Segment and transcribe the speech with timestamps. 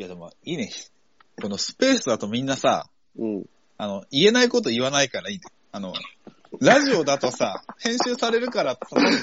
[0.00, 0.70] いやでも、いいね。
[1.42, 2.86] このスペースだとみんなさ、
[3.18, 3.44] うん。
[3.76, 5.42] あの、言えないこと言わないからいいね。
[5.72, 5.92] あの、
[6.58, 8.78] ラジオだとさ、編集されるから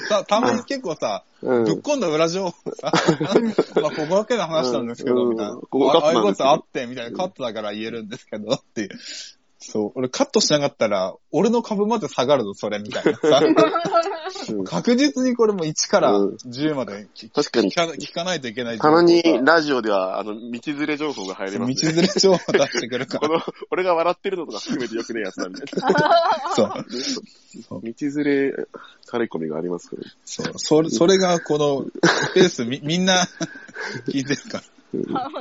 [0.07, 1.63] さ、たまに結構さ、うん。
[1.63, 2.91] ぶっ込んだ裏情報さ、
[3.81, 5.55] まあ、ここだけの話なんですけど、うんみたいな。
[5.55, 8.89] ここカットあああいうこなんですけどとあって、みたいな、カットだから言えるんですけど、っていう。
[9.57, 13.41] そう、俺カットしなかったら、俺の株まで下がるぞ、それ、みたいなさ。
[14.49, 21.93] うん確実にこれも1からうん10まで聞確かに聞か聞かないといけないたまに道ラジオでは、あの、道連れ情報が入りますね。
[21.93, 23.39] 連れ情報出してくるかこら。
[23.39, 25.63] の、俺が笑ってるのとか含めてよくねえやつなんで。
[26.55, 27.81] そう。
[27.81, 28.67] 道連れ、
[29.07, 30.03] タレコミがありますから。
[30.25, 30.53] そう。
[30.57, 33.27] それ、それがこのスペースみ、みんな
[34.07, 34.61] 聞いてるか
[35.13, 35.31] ら。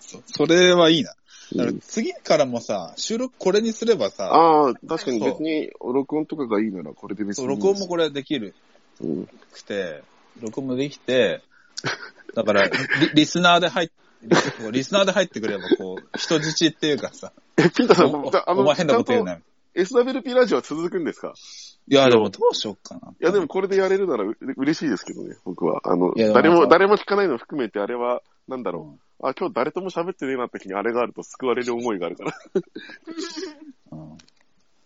[0.00, 0.22] そう。
[0.26, 1.12] それはいいな。
[1.56, 7.66] だから次からもさ、収録これにすればさ、ああ、確かに別に録音とかがいいならこれで別そうにいいです。
[7.68, 8.54] 録音もこれできる
[9.00, 9.28] うん。
[9.52, 10.02] くて、
[10.40, 11.42] 録音もできて、
[12.34, 12.70] だからリ、
[13.14, 13.88] リスナーで入っ
[14.22, 19.34] リリスナーで入ってくれば、こう、人質っていうかさ、え、ピーターさん、おじゃあお前変なこと言うな。
[19.34, 19.42] いと
[19.74, 21.34] SWP ラジオは続くんですか？
[21.88, 23.08] や、でもどうしようかな。
[23.10, 25.80] いや、でもこれでやれるならう嬉しいですけどね、僕は。
[25.84, 29.26] あの、いやでも誰も、誰も聞かないの含めて、あれは、なんだろう。
[29.26, 32.32] あ、今日誰とも喋ってねえなって日にあれがあると救われる思いがあるから。
[33.92, 34.16] うん。
[34.16, 34.24] だか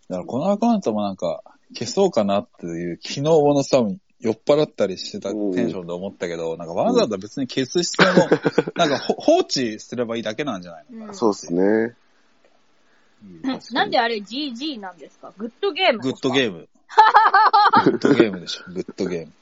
[0.09, 1.43] らこのアカウントもなんか
[1.75, 3.79] 消そうかなっていう、昨日のさ、
[4.21, 8.29] 酔っ払ったりしてたテンションで思ったけど、なんかわざわざ別に消す必要も、
[8.77, 11.15] なんかほ放置すればいいだけなんじゃないのかな。
[11.15, 11.63] そうですね。
[11.63, 15.33] うんなんであれ GG なんですか？
[15.37, 16.69] Good game, good game。
[17.85, 19.33] Good game でしょ、 good game。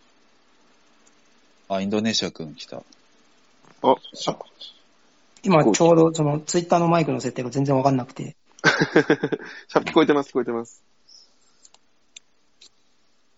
[1.68, 2.82] あ、インドネシア君来た。
[3.92, 4.36] あ、しゃ、
[5.42, 8.36] 今ちょうどそのツイッターのマイクの設定が全然わかんなくて。
[9.68, 10.82] しゃ、聞こえてます、聞こえてます。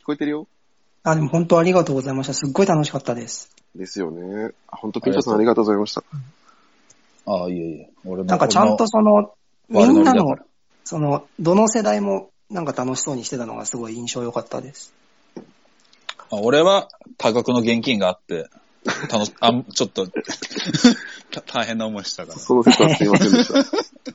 [0.00, 0.48] 聞こえてるよ
[1.02, 2.34] あ、でも本当ありがとうございました。
[2.34, 3.50] すっごい楽しかったです。
[3.74, 4.52] ですよね。
[4.68, 6.02] あ本当ピーターさんありがとうございました。
[7.26, 7.90] ああ、いえいえ。
[8.04, 9.34] 俺のなんかちゃんとその、
[9.68, 10.36] みんなの
[10.84, 14.94] その、どの世代もなんか楽しそうにしてたのがすごい印象良かったです。
[16.30, 18.48] あ俺は多額の現金があって、
[19.10, 20.06] 楽し、あ、ちょっと
[21.30, 22.38] た 大変な思いしたから。
[22.38, 23.64] その説はすいませんでした。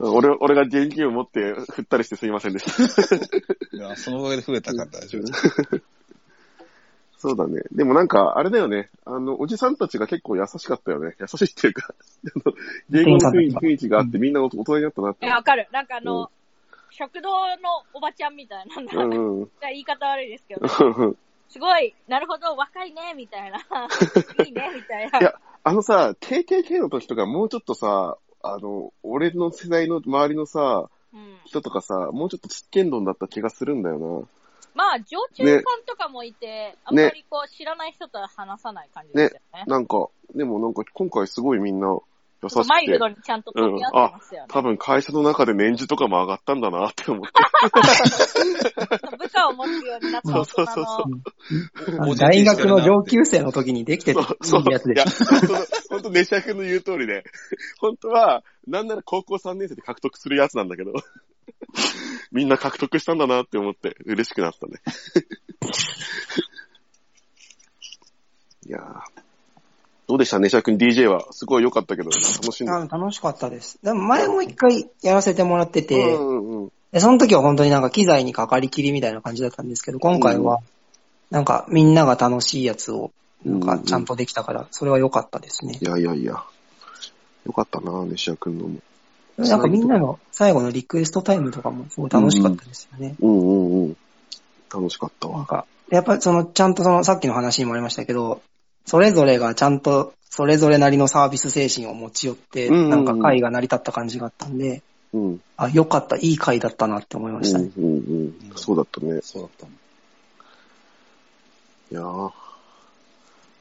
[0.04, 3.16] 俺、俺が現金を持って振ったりしてすいませんでした。
[3.76, 5.80] いや、そのおかげで増えたから大丈夫。
[7.18, 7.62] そうだね。
[7.72, 8.90] でもなんか、あれだよね。
[9.06, 11.16] あの、おじさんたちが結構優しかったよね。
[11.18, 12.54] 優しいっていうか、あの、
[12.90, 15.30] 芸語の雰囲気があってみんな大人になったなってえ、。
[15.30, 15.66] わかる。
[15.72, 16.30] なんかあの、
[16.90, 19.50] 食堂のおばちゃんみたいな、なんだうんうんうん。
[19.62, 20.66] 言い方悪いですけど、
[21.48, 23.58] すごい、なるほど、若いね、みたいな。
[24.44, 25.18] いいね、みたいな。
[25.20, 25.34] いや
[25.66, 34.28] あのさ、KKK の時とかもうちょっとさ、あの、俺の世代の周りのさ、うん、人とかさ、もうちょっとつっけんどんだった気がするんだよ
[34.74, 39.64] まあ、常駐館とかもいて、あんまりこう、知らない人とは話さない感じですよね。
[39.66, 39.76] な。
[39.76, 41.96] なんか、でもなんか今回すごいみんな
[42.44, 44.46] 優しくマイルて、ドにちゃんと取り合ってますよね。
[44.48, 47.32] 多分会社の中で年次とかも上がったんだなって思って。
[49.18, 52.02] 部下を持つようになった大人そうそうの。
[52.02, 54.62] あの大学の上級生の時にできてるそう、そう。
[54.62, 55.24] いいやつでいや、す。
[55.24, 55.54] 本当
[55.90, 57.24] 本当ネシャ君の言う通りで、
[57.80, 60.92] 本当は、なんなら高校3年生で獲得するやつなんだけど、
[62.32, 64.80] みんな獲得したんだなって思って嬉しくなったね。
[68.66, 69.13] いやー
[70.06, 70.38] どうでした？
[70.38, 71.26] ネシャ君 DJ は？
[71.30, 72.72] すごい良かったけど、楽しんで。
[72.72, 73.78] あ楽しかったです。
[73.82, 76.72] でも前も一回やらせてもらってて、うんうんうん。
[76.92, 80.60] でその時は本当になんか機材にかかりきりみたいな感じだったんですけど、今回は、
[81.30, 83.12] なんかみんなが楽しいやつを、
[83.44, 85.84] なんかちゃんとできたから、それは良かったですねい。
[85.84, 86.44] やいやいや。
[87.46, 88.80] よかったな、ネシャ君のも。
[89.36, 93.16] なんかみんなの最後のリクエストタイムとかもすごい楽しかったですよね。
[93.20, 93.96] うんうんうん。
[94.72, 95.38] 楽しかったわ。
[95.38, 98.42] なんか、やっぱりその、ちゃんとその、さっきの話にもありましたけど、
[98.84, 105.40] それぞれがちゃんと、それぞれなりのサービス精神を持ち寄って、うんうんうんなんか会が成り立った感じがあったんで、うん。
[105.56, 107.70] あ、良かった、いい会だったなって思いましたね。
[107.76, 108.34] うんうんうん。
[108.56, 109.20] そうだったね。
[109.22, 109.72] そうだったの。
[111.92, 112.32] いやー、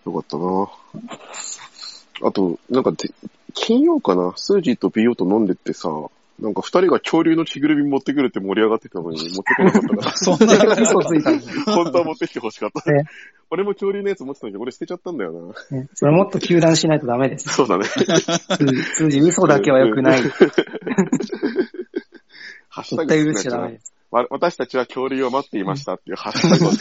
[0.06, 3.12] よかったなあと、なんかて、
[3.54, 4.34] 金曜かな？
[4.36, 5.90] スージーと BO と飲んでってさ、
[6.44, 12.92] なんか二人が恐竜の着ぐるみ持ってくるって盛り上がってたのに 持ってこなかったから、 そんな嘘ついたんで本当は持ってきて欲しかった。
[12.92, 13.06] ね
[13.50, 15.78] 俺も恐竜のやつ持ってたんだけど、俺捨てちゃったんだよな。
[15.78, 17.48] ねそれもっと球団しないとダメです。
[17.48, 17.86] そうだね。
[17.86, 20.22] 数字嘘だけは良くない。
[22.82, 23.94] 絶対許しちゃダメです。
[24.12, 26.78] わ私たちは恐竜を待っていましたっていうハッシュタグをて。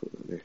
[0.00, 0.42] そうだね。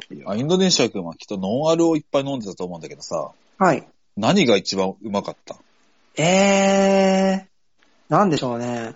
[0.25, 3.87] あ、インドネシア君はきっとノンアルをいっぱい飲んでたと思うんだけどさ、はい。
[4.17, 5.55] 何が一番うまかった？
[6.21, 8.95] えー、なんでしょうね。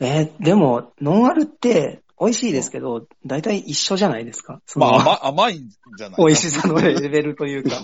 [0.00, 4.60] えー、でも、ノンアルって、美味しいですけど、大体一緒じゃないですか？
[4.66, 5.68] そのまあ甘甘いん
[5.98, 7.76] じゃない美味しさのレベルというか。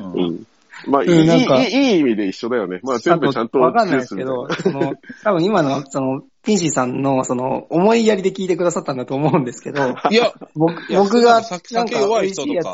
[0.00, 0.46] うんうんうん。
[0.86, 2.80] まあ、いい、うんなんかいい、いい意味で一緒だよね。
[2.82, 12.66] まあ、全部ちゃんとわかんないですけどその、多分今の、その、ピンシーさんの、その、思いやりで聞いてくださったんだと思うんですけど、 いや、僕いや僕が、酒なんか、美味しいやつ、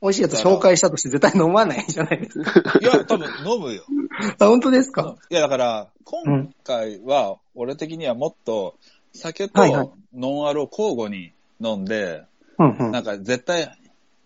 [0.00, 2.78] 美味しいやつ紹介したとして絶対飲まないじゃないですか？
[2.80, 3.84] いや、多分飲むよ。
[4.40, 5.16] あ、本当ですか？
[5.30, 8.74] いや、だから、今回は、俺的にはもっと、
[9.14, 9.60] 酒と
[10.14, 12.24] ノンアルを交互に飲んで。
[12.92, 13.76] なんか絶対、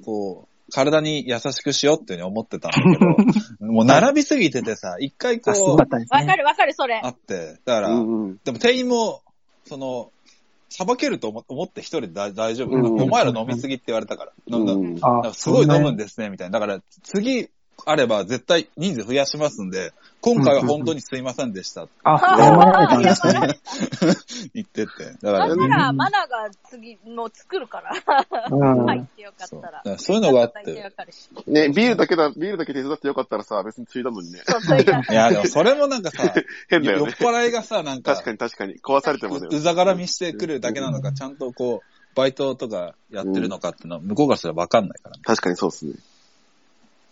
[0.04, 5.76] こう、体に優しくしようっていうふうに思ってたんだけど、 もう並びすぎててさ、一回こう。
[5.76, 5.98] わか
[6.36, 7.00] るわかる、それ。
[7.02, 8.40] あって、だから、うんうん。
[8.44, 9.22] でも店員も、
[9.64, 10.10] その、
[10.68, 14.32] さばけると思思って一人で大大丈夫、うんお前ら飲みすぎって言われたから。
[14.48, 16.58] 飲んだうんなんあかすごい飲むんでですね、みたいな。
[16.58, 17.48] だから、次
[17.84, 23.58] あれば絶対人数増やしますんで、今回は本当にすいませんでしたってあ、飲まられたんですあーね。
[24.54, 25.16] 言ってて。
[25.22, 27.92] だから、なんなら、マナが次、もう作るから。
[28.50, 28.86] うん。
[28.86, 29.82] 入ってよかそうだったら。
[29.84, 30.72] からそういうのがあって。
[31.46, 34.40] ね、ビールだけだ、ビールだけ手伝ってよかったらさ、別についだのにね。
[35.10, 36.34] いや、でもそれもなんかさ、
[36.68, 37.14] 変だよね。
[37.20, 38.80] 酔っ払いがさ、なんか、確かに確かに。
[38.80, 39.46] 壊されてもね。
[39.50, 45.22] ううざがらみしてくるだけなのか、ちゃんとこう、バイトとかやってるのかっていうのは、向こうからすらわかんないからね。
[45.24, 45.92] 確かにそうですね。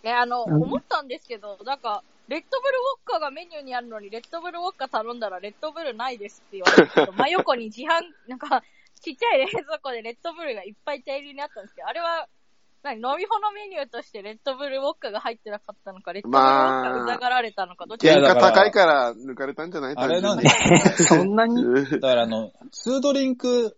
[0.05, 0.63] え、あの、うん。
[0.63, 8.61] 思ったんですけど、なんか、レッドブルウォッカがメニューにあるのに、レッドブルウォッカ頼んだら、レッドブルないですって言われて、 真横に自販、なんか、
[9.01, 12.27] ちっちゃい冷蔵庫でレッドブルがいっぱい大量にあったんですけど、あれは、
[12.83, 20.49] 何飲み物メニューとしてレッドブルウォッカが入ってなかったのか、レッドブルウォッカうざがられたのか、どっちから価高いから抜かれたんじゃないあれなん単で
[21.03, 21.63] そんなに
[21.99, 22.51] だからあの、
[22.85, 23.75] 2ドリンク、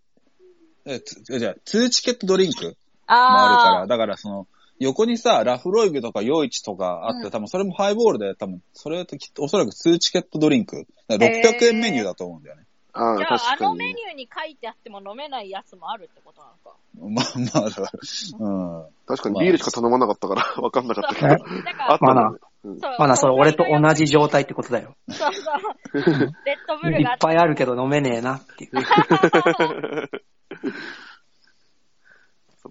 [0.86, 2.72] え、つじゃあ、2チケットドリンクも
[3.10, 4.48] あるから、あだからその、
[4.80, 10.86] 横にさ、ラフロイグとかヨイチとかあって、うん多分それもハイボールで、多分それときっとおそらく2チケットドリンク。
[11.08, 12.64] だから600円メニューだと思うんだよね。
[12.94, 13.94] ああ、じゃあ、あ確かにのメニ。
[14.10, 16.78] ューに書いてあっても飲めないやつもあるってことなのか。
[17.00, 17.92] まあまあ、だから、
[18.40, 18.50] う
[18.82, 18.86] ん。
[19.06, 21.28] 確かにビールしか頼まなかったから 分かんなかったけど。
[21.28, 21.46] だあか
[21.86, 22.38] ら、ったんだね。
[22.40, 22.48] うん
[22.82, 24.96] そうまだそれ俺と同じ状態ってことだよ。
[25.10, 25.56] そうそう。
[26.44, 28.72] レッドブいルがあっぱいあるけど飲めねえなっていう。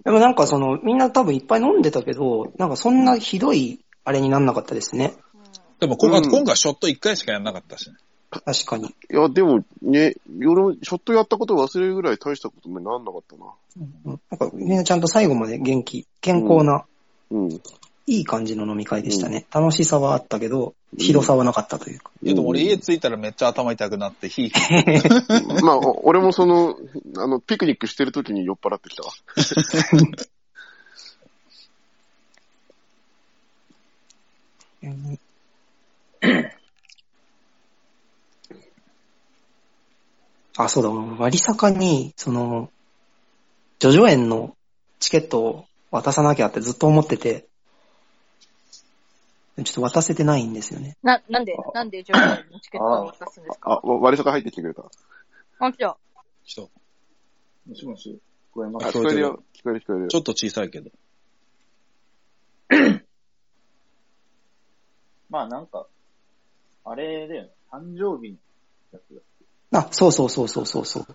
[0.03, 5.13] でもなんかその、みんな多分いっぱい飲んでたけど、なんかそんなひどいあれになんなかったですね。
[5.79, 7.97] でも今回、うん今回ショット1回しかやんなかったしね。
[8.29, 8.87] 確かに。
[8.87, 13.45] いや、でもね、俺もショットやったこと忘れるぐらい大したことになんなかったな。
[14.05, 16.85] うんなんかみんなちゃんと最後まで元気、健康な、
[17.31, 17.61] うん。
[18.09, 19.45] いい感じの飲み会でしたね。
[19.53, 22.09] 楽しさはあったけど、ひどさはなかったというか。
[22.23, 25.59] いや、でも俺家着いたらめっちゃ頭痛くなって、ヒーヒー。
[25.61, 26.77] まあ、お俺もその、
[27.17, 29.11] あの、ピクニックしてる時に酔っ払ってきたわ。
[34.83, 35.19] う ん
[40.57, 42.71] あ、そうだ、割坂に、その、
[43.79, 44.55] ジョジョ園の
[44.99, 47.46] チケットを渡さなきゃってずっと思ってて、
[49.63, 50.97] ちょっと渡せてないんですよね。
[51.01, 54.83] な、なんで、なんでジョジョのチケットを渡すんですあか、わ割り坂入ってきてくれた。
[55.59, 55.97] あ、来た。
[56.43, 56.69] 人
[57.67, 58.19] もしもし、
[58.51, 59.43] 聞こえまあ、す聞こえるよ。
[59.53, 60.17] 聞こえる聞こえるち。
[60.17, 60.91] ょっと小さいけど。
[65.29, 65.87] まあなんか、
[66.85, 68.37] あれだよね、誕生日の
[68.93, 69.15] やつ
[69.71, 69.79] だ。
[69.79, 71.05] あ、そうそうそうそうそうそう。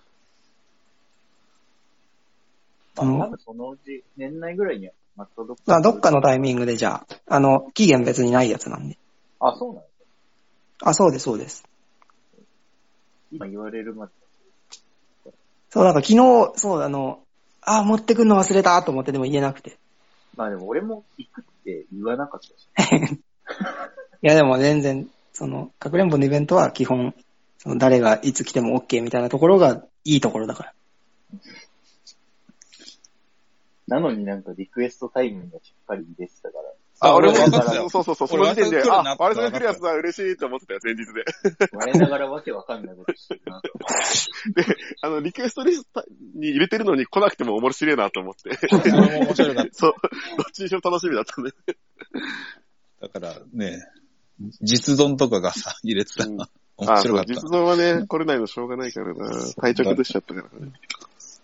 [3.01, 5.75] うんまあ多分そのうち、年内ぐらいには、またどっか。
[5.75, 8.97] あどっかのタイミングでじゃあ、あの、期限別にないやつなんで。
[9.39, 9.85] あ、そうなの
[10.81, 11.63] あ、そうです、そうです。
[13.31, 14.11] 今言われるまで。
[15.69, 17.19] そう、なんか昨日、そう、あの、
[17.61, 19.77] あ、持ってくんの忘れたと思ってでも言えなくて。
[20.35, 23.19] まあでも俺も行くって言わなかったし。
[24.21, 27.13] いや、でも全然、その、かくれんぼのイベントは基本、
[27.57, 30.73] その誰がいつ来ても OK みたいなところがいいところだから。
[33.93, 36.63] なのになんかリクエストタイムがしっかり入れてたから。
[36.99, 37.89] あ、俺も分かってたよ。
[37.89, 41.23] そうそうそう、その時点で、俺あ、割れ割れ坂来るやつだ、嬉しいって思ってたよ、前日で。
[41.73, 43.69] 我ながらわけわかんないことしてるなと。
[44.55, 44.65] で、
[45.01, 48.49] あの、リクエストリストに入れてるのに来なくても面白いなと思って。
[48.71, 49.73] 俺も面白かった。
[49.73, 49.93] そう、
[50.37, 51.51] どっちにしろ楽しみだったね。
[52.99, 53.79] だからね、
[54.61, 56.31] 実存とかがさ、入れてたら、
[56.77, 57.33] 面あ、そう、白かった。
[57.33, 59.29] 実存はね、来れないのしょうがないからな。
[59.61, 60.71] 体調崩しちゃったからね。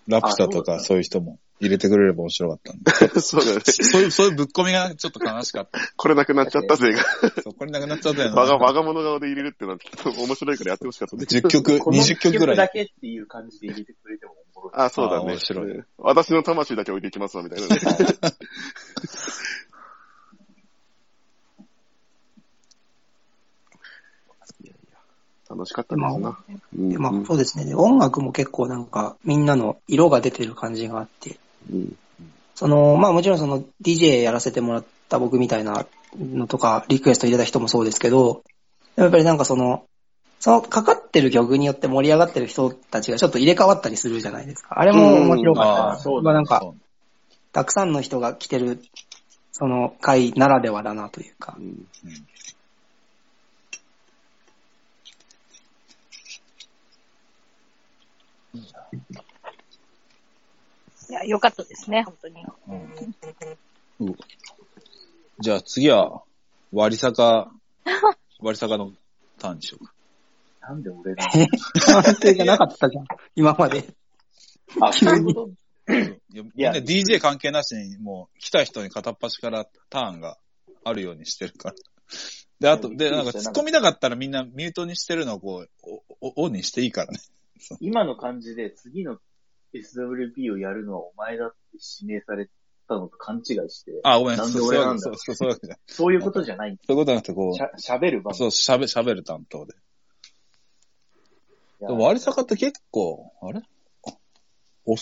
[0.09, 2.91] ラピュタとかそういう人も入れてくれれば面白かったんで。
[3.21, 3.63] そうだよね。
[3.65, 5.79] そういう、そういうぶっ込みがちょっと悲しかった。
[5.95, 7.03] 来れなくなっちゃったぜが。
[7.43, 8.65] そうこれなくなっちゃったよ 我が、な。
[8.65, 11.25] 我が物顔で入れるってのはちょっと面白いからやってほしかったね。
[11.25, 12.55] 10曲、この20曲ぐらい。
[12.55, 14.35] だけっていう感じで入れてくれても。
[14.73, 15.17] あ、そうだね。
[15.17, 17.75] あ面白い私の魂だけ置いていきますわ、みたいなね。
[25.49, 26.37] 楽しかったですな。
[26.99, 27.65] まあそうですね。
[27.65, 31.37] で音楽も結構なんかみんなの色が出てる感じがあって、
[31.71, 31.97] うん
[32.59, 35.85] その、まあもちろんその DJ やらせてもらった僕みたいな
[36.19, 38.43] のとか、リクエスト入れた人もそうですけど、
[38.97, 39.85] やっぱりなんかその、
[40.41, 44.77] そのかかってる曲によって盛り上がってる人たちがちょっと入れ替わったりするじゃないですか。
[44.77, 46.61] あれも面白かったそうまあなんか、
[47.53, 48.81] たくさんの人が来てる、
[49.53, 51.61] その会ならではだなというかう。
[51.61, 51.87] ん
[61.09, 62.45] いや、よかったですね、本当に。
[63.99, 64.15] うん
[65.41, 66.23] じゃあ次は、
[66.73, 67.49] 割坂、
[68.41, 68.91] 割坂の
[69.37, 69.93] ターンにしようか。
[70.61, 71.23] なんで俺が。
[71.23, 73.05] 安定がなかったじゃん。
[73.35, 73.87] 今まで。
[74.81, 75.49] あ、 そういうこと？
[75.91, 75.95] い
[76.37, 80.37] やみんな DJ 関係なしに、もう来た人に片っ端からターンが
[80.83, 81.75] あるようにしてるから。
[82.59, 85.69] で、あと、で、なんか突っ込みたかったらみんなミュートにしてるのをこう、
[86.21, 87.19] おおオンにしていいからね。
[87.79, 89.17] 今の感じで次の
[89.73, 91.57] SWP をやるのはお前だって
[92.01, 92.49] 指名され
[92.87, 95.01] たのと勘違いして、あ、ごめん、なんで俺なんだ？
[95.01, 95.79] そうそうそういうわけじゃない。
[95.87, 96.79] そういうことじゃない。
[96.87, 99.73] そういうことなくて、こしゃ、喋るう、場そう、喋、喋る担当で。
[101.81, 103.59] でも割坂って結構、あれ？
[103.59, 103.61] お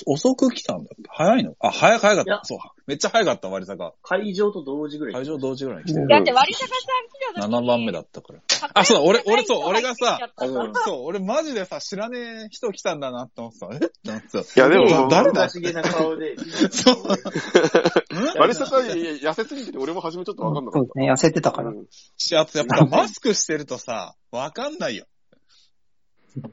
[0.05, 1.53] 遅く来たんだっけ早いの？
[1.59, 2.45] あ、早早かっいやた。
[2.45, 2.57] そう。
[2.87, 3.93] めっちゃ早かった、割坂。
[4.01, 5.13] 会場と同時ぐらい。
[5.13, 6.77] 会場同時ぐらいに来てうんだって割坂さん
[7.35, 8.39] 来た時に7番目だったから。
[8.73, 13.67] あそうだ俺俺そう俺がさ人入ってきちゃったうんそう、俺マジでさ、知らねえ人来たんだなって思ってた。
[13.73, 13.77] え？
[13.77, 14.39] って思ってた。
[14.39, 15.41] いや、でも、誰だ？
[15.43, 16.35] だしげな顔で。
[16.71, 16.95] そう
[18.39, 21.11] 割り坂痩せすぎてて俺も初めちょっとわかんなかっそうですね。
[21.11, 21.63] 痩せてたかた。
[21.63, 21.69] ら。
[21.69, 21.85] うん
[22.17, 25.05] し、あとやっぱマスクしてるとさ、わかんないよ。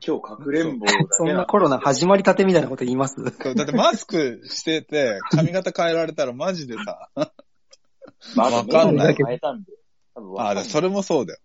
[0.04, 3.16] 今日かくれんぼ そんなコロナ始まりたてみたいなこと言います？
[3.22, 7.10] だってマスクしてて、髪型変えられたらマジでさ、
[8.36, 9.72] まあわかんない変えたんで。
[10.14, 11.40] 多分わあ、かんないでそれもそうだよ。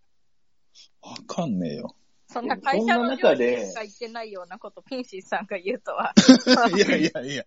[1.01, 1.95] わかんねえよ。
[2.27, 6.13] そんな会社の上司しか言ってないようなこと、ピンシーさんが言うとは。
[6.75, 7.43] いやいやいや。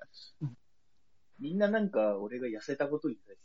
[1.39, 3.41] みんななんか俺が痩せたことに対し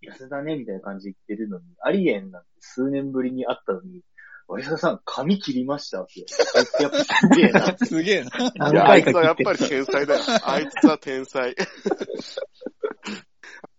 [0.00, 4.02] て、痩せたねみたいな感じで言ってるのに、アリエンなんて数年ぶりに会ったのに、
[4.52, 6.26] 割坂さん髪切りましたって。
[6.56, 7.78] あいつやっぱすげえな。
[7.86, 8.30] すげえな。
[8.74, 10.20] や、あ回いつはやっぱり天才だよ。
[10.44, 11.54] あいつは天才。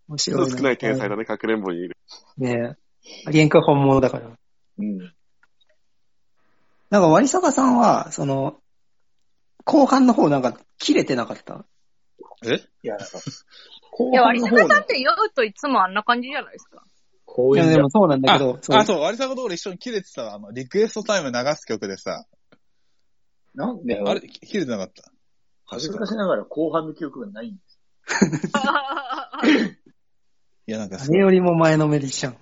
[0.07, 1.97] 面白い少ない天才だね、かくれんぼにいる。
[2.37, 3.27] ねえ。
[3.27, 4.27] アリエン君本物だから。
[4.79, 4.97] うん。
[6.89, 8.57] なんか割坂さんは、その、
[9.65, 11.65] 後半の方なんか切れてなかった？
[12.43, 12.55] え？
[12.83, 16.83] いや、なんか、いや、割後半の方の坂さんって酔うといつもあんな感じじゃないですか。
[17.33, 22.25] こういういや、でもそうなんだあけど、、あ、そう、割坂と俺一緒に切れてた、あの、リクエストタイム流す曲でさ、
[23.55, 25.09] なんで、あれ、切れてなかった？
[25.65, 27.79] 恥ずかしながら後半の記憶がないんです。
[30.67, 32.37] いや、なんかあれよりも前のめりじゃん。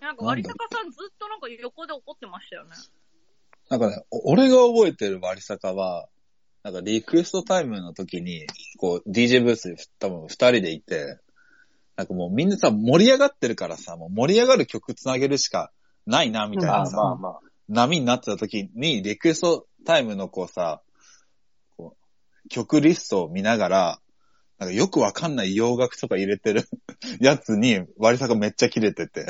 [0.00, 2.70] なんか割坂さんずっとなんか横で怒ってましたよね。
[3.68, 6.08] なんかね、お俺が覚えてる割坂は、
[6.62, 8.46] なんかリクエストタイムの時に、
[8.78, 11.18] こう、DJ ブースに多分二人でいて、
[11.96, 15.70] なんかもうみんなさ、盛り上がってるからさ、もう盛り上がる曲つなげるしか
[16.06, 17.40] ないな、みたいまあなさ、まあまあ。
[17.68, 20.82] 波になってた時に、リクエストタイムのこうさ、
[21.76, 21.96] こ
[22.44, 23.98] う曲リストを見ながら、
[24.58, 26.68] なんかよくわかんない洋楽とか入れてる
[27.20, 29.26] やつに割坂めっちゃ切れてて。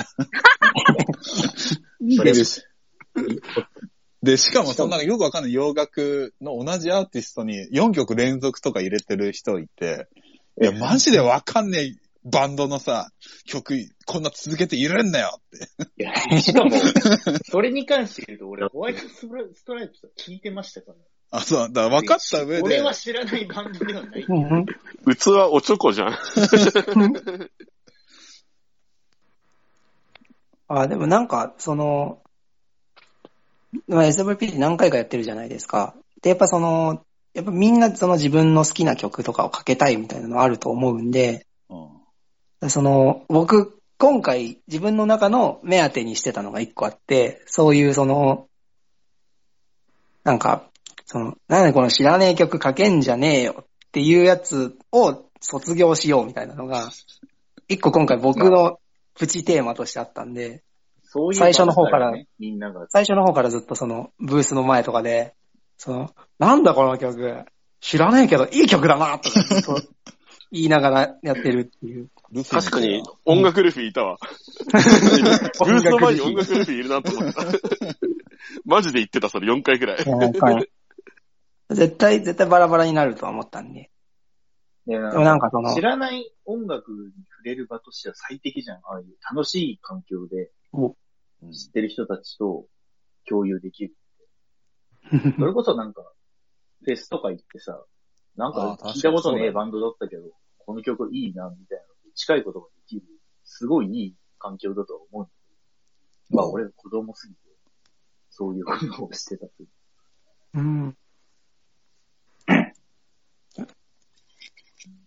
[2.17, 2.63] それでし
[4.23, 10.07] で、しかもそんなよくわかんない洋楽の同じアーティストに4曲連続とか入れてる人いて、
[10.61, 13.11] いや、マジでわかんねえバンドのさ、
[13.47, 13.75] 曲、
[14.07, 16.03] こんな続けて入れんなよって。
[16.03, 16.71] いや、しかも、
[17.51, 20.99] それに関して言うと、俺、ホワイトストラストライプス聞いてましたから。
[21.33, 22.63] あ、そう、だから分かった上で。
[22.63, 24.25] 俺は知らないバンドではない。
[24.27, 24.71] うん器
[25.51, 26.19] おちょこじゃん。
[30.69, 32.23] あ、でもなんか、その、
[33.89, 35.97] まあ、て何回かやってるじゃないですか。
[36.23, 41.41] で、やっぱその、やっぱみんなその自分の好きな曲とかをかけたいみたいなのあると思うんで、うん
[42.69, 48.49] その、僕、今回自分の中の目当てにしてたのが一個あって、そういうその、
[50.25, 50.69] なんか、
[51.07, 56.91] その、なんでこの知らねえ曲かけんじゃねえよっていうやつを卒業しようみたいなのが、
[57.69, 58.79] 一個今回僕の
[59.15, 60.63] プチテーマとしてあったんで、
[61.05, 62.87] そういう最初の方からみんなが。
[62.89, 65.35] 最初の方からずっとその、ブースの前とかで、
[65.77, 67.45] その、なんだこの曲、
[67.81, 69.41] 知らねえけどいい曲だなとか
[70.53, 72.11] 言いながらやってるっていう。
[72.49, 74.19] 確かに、音楽ルフィいたわ。
[74.71, 77.43] ブースの前に音楽ルフィいるなと思った。
[78.67, 80.05] マジで言ってた、それ4回くらい。
[81.71, 83.91] 絶対、絶対バラバラになるとは思ったんで。
[84.87, 88.77] ででもなんかその知、らない音楽に触れる場としては最適じゃん。
[88.79, 90.51] ああいう楽しい環境で
[91.51, 92.67] 知ってる人たちと
[93.27, 93.95] 共有できる。
[95.39, 96.03] それこそなんか、
[96.85, 97.83] フェスとか行ってさ、
[98.37, 100.31] なんか聞いたことねえバンドだったけど、
[100.67, 103.03] この曲いいな、みたいなのに近いことができる、
[103.45, 105.31] すごいいい環境だとは思うんだ
[106.29, 107.41] けど、まあ俺子供すぎて、
[108.31, 109.69] そういうことをしてたっていう。
[110.55, 110.97] うん。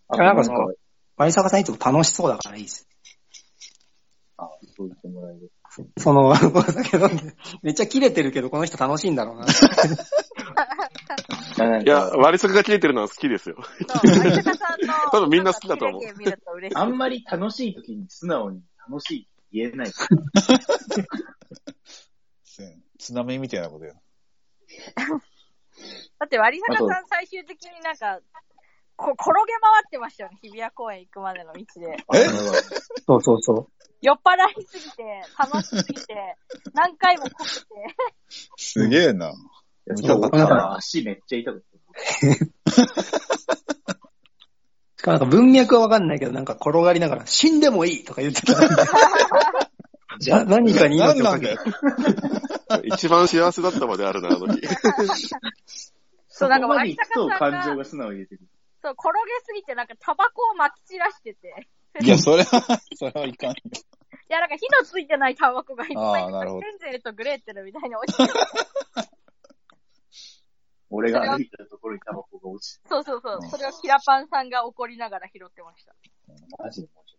[0.07, 0.73] あなんかその、
[1.17, 2.87] 割坂さんいつも楽しそうだからいいです。
[4.37, 5.51] あ、そう言ってもらえる。
[5.97, 9.45] そ の、お酒飲んで、めっちゃキレてるけど、この人楽しいんだろうな。
[11.57, 13.57] いや、割りが切れてるのは好きですよ。
[13.61, 16.01] そう、有坂さんの、多分みんな好きだと思う。
[16.73, 19.91] あんまり楽しい時に素直に楽しいって言えない。
[22.97, 23.93] 津波みたいなことや。
[23.93, 23.99] だ
[26.25, 28.19] って、割坂さん最終的になんか、
[28.95, 31.97] こ転げ回ってましたよね、日比谷公園行くまでの道で。
[32.13, 32.25] え？
[33.05, 33.67] そうそうそう。
[34.01, 36.37] 酔っ払いすぎて、楽しすぎて、
[36.73, 37.65] 何回もこけて、
[38.57, 39.33] すげえな。
[39.87, 41.75] そう、見たかったなな足めっちゃ痛かった。
[44.97, 48.55] しかもなんか文脈はわかんないけど、なんか転がりながら、死んでもいいとか言ってた。
[50.19, 51.39] じゃあ何かに命をか。
[52.83, 54.61] 一番幸せだったまであるな、あの日。
[56.27, 58.47] そうなんか割坂さんが感情が素直に出てくる。
[58.81, 61.67] そう、転げすぎてなんかタバコを撒き散らしてて、
[62.01, 63.55] いや、それは、それはいかんよ。
[64.27, 68.33] いや、なんか火のついてないタバコがいっぱい、あーなるほどヘンゼルとグレーテルみたいに落ちてる。
[70.95, 73.41] 俺が歩いたところにタバコが落ちてそうそうそう。
[73.49, 75.93] それをキラパンさんが怒りながら拾ってました。
[76.57, 77.17] マジでもうちょ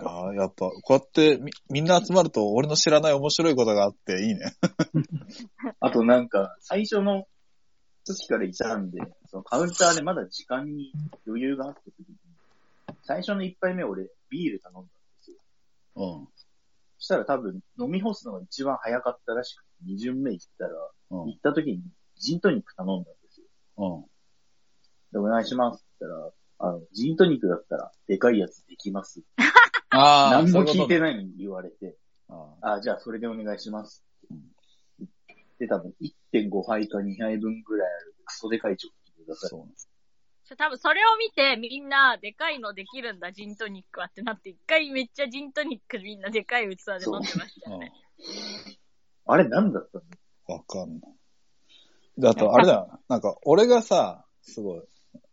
[0.00, 0.10] っと。
[0.10, 4.52] ああ、やっぱ、こうやってみ、みんな集まると、俺の知らない面白いことがあっていいね。
[5.80, 7.26] あとなんか、最初の
[8.04, 10.92] 時からいたんで、そのカウンターでまだ時間に
[11.26, 12.16] 余裕があった時に、
[13.02, 14.90] 最初の一杯目俺ビール頼んだんで
[15.20, 15.38] すよ。
[15.96, 16.28] うん。
[16.98, 20.70] そしたら多分飲み干すのが一番早かったらしくて、二巡目行ったら、
[21.10, 21.30] うん。
[21.30, 21.82] 行った時に
[22.22, 23.46] ジントニック頼んだんですよ。
[23.78, 24.04] うん。
[25.12, 29.22] で、お願いしますって言ったら、あの、ジントニックだったら、でかいやつできます。
[29.90, 30.42] ああ。
[30.42, 31.00] 何も聞いてい。
[31.00, 31.96] ないのに言われて、
[32.28, 34.40] ああじゃあそれでお願いしますうん。
[35.58, 39.50] で、多分1.5杯か2杯分ぐらいあるクソでかいチョッキください。
[39.50, 39.68] そう。
[40.44, 47.92] そう多分それを見てみんなでかいのできるんだ、ジントニックはってなって、一回めっちゃジントニックみんなでかい器で飲んでましたよね。
[49.26, 50.04] あれ何だったの？
[50.48, 50.54] うん。
[50.54, 51.21] わかんない。
[52.18, 53.00] で、あと、あれだよ。
[53.08, 54.82] なんか、俺がさ、すごい、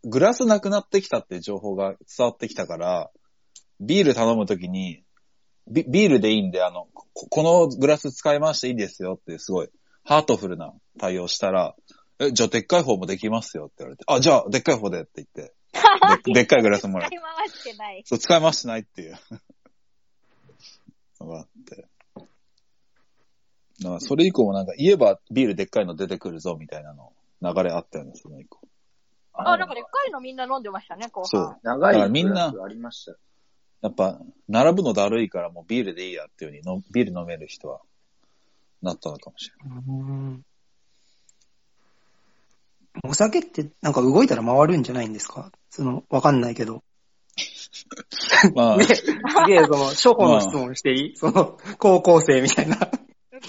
[0.04, 3.10] グラスなくなってきたっていう情報が伝わってきたから、
[3.80, 5.04] ビール頼むときに、
[5.68, 9.68] ビビールでいいんで、あの、ここのグラス使い回していいですよって、すごい、
[10.04, 11.74] ハートフルな対応したら、
[12.18, 15.54] え、じゃあでっかい方もできますよって言われて、あ、じゃあでっかい方でって言って、
[16.24, 18.02] ででっかいグラスもらって 使い回してない。
[18.04, 19.18] そう、使い回してないっていう
[21.20, 21.86] のがあって。
[23.82, 27.12] だからそれ以降もなんか言えばビールでっかいの出てくるぞみたいなの
[27.42, 28.60] 流れあったよね、その以降。
[29.32, 31.58] あ、なんかでっかいのみんな飲んでましたね、後そう半。。
[31.62, 33.12] 長いだからみんなありました。
[33.82, 37.80] やっぱ、並ぶのだるいからもうビールでいいやっていう風にの、ビール飲める人は、
[38.82, 40.44] なったのかもしれうん
[43.04, 45.50] お酒ってなんか動いたら回るんじゃないんですか？
[45.70, 46.82] その、わかんないけど。
[48.42, 48.52] ない。
[48.54, 49.04] まあ ね、、す
[49.46, 51.16] げえ、その、初歩の質問していい？
[51.16, 52.76] その、高校生みたいな。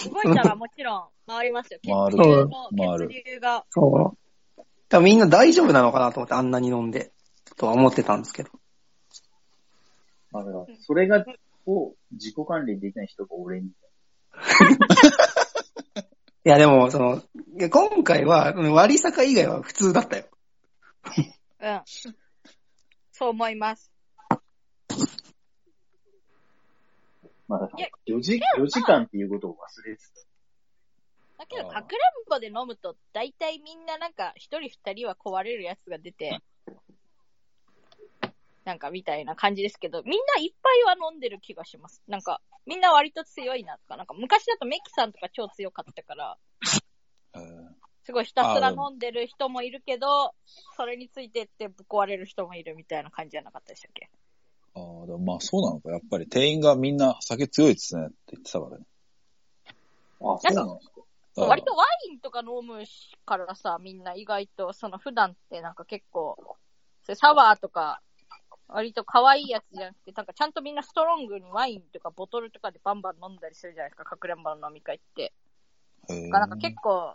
[0.09, 1.79] 動いたらもちろん回りますよ。
[1.83, 3.65] 回る血流の回る血流が。
[3.69, 4.63] そう。
[4.89, 7.13] 多分みんな大丈夫なのかなと思ってあんなに飲んで、
[7.57, 8.49] とは思ってたんですけど。
[10.31, 11.23] まあ、だからそれが、
[11.65, 13.67] を自己管理できない人が俺み
[16.43, 17.21] いや、でも、その、い
[17.61, 20.25] や今回は、うん割り坂以外は普通だったよ。
[21.61, 21.81] うん。
[23.11, 23.90] そう思います。
[27.51, 30.01] まあ、だかいやら4時、4時間っていうことを忘れて
[31.37, 36.39] だけど、かくれんぼで飲むと、大体みんななんか、一人二人は壊れるやつが出て、
[38.63, 42.01] なんかみたいな感じですけど、みんないっぱいは飲んでる気がします。
[42.07, 46.37] なんか、みんな割と強いなとか、なんか昔だとメキさんとか超強かったから、
[47.35, 47.71] えー
[48.03, 50.33] すごいひたすら飲んでる人もいるけど、
[50.75, 54.09] それについてってぶっ壊れる人もいるみたいな感じじゃなかったでしたっけ？
[54.73, 55.91] あーでもまあそうなのか。
[55.91, 58.85] やっぱり店員がみんな酒強いですねって言ってたからね。
[59.65, 59.73] た。
[60.33, 61.01] あ、そうなんですか？
[61.33, 62.83] だから割とワインとか飲む
[63.25, 66.37] からさ、みんな意外と、その普段ってなんか結構、
[67.03, 68.01] それサワーとか、
[68.67, 75.33] 割と可愛いやつじゃなくて、なんかちゃんとみんなストロングにワインとかボトルとかでバンバン飲んだりするじゃないですか、かくれんぼの飲み会って。
[76.29, 77.13] なんか結構、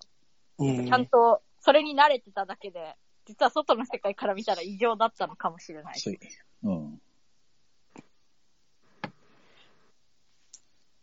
[0.58, 5.98] うんちゃんとそれに慣れてただけで、実は外の世界から見たら異常だったのかもしれない。
[6.00, 6.14] そう
[6.62, 7.00] うん。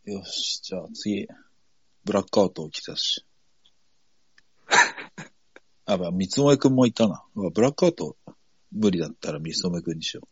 [0.06, 1.26] よし、じゃあ次、
[2.04, 3.24] ブラックアウト起きたし。
[5.86, 7.24] あ、まあ、三つ萌くんもいたな。
[7.34, 8.16] うわブラックアウト
[8.70, 10.22] 無理だったら三つ萌くんにしよ